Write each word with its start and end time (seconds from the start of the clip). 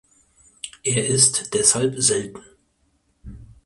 Er 0.83 1.07
ist 1.07 1.53
deshalb 1.53 2.01
selten. 2.01 2.41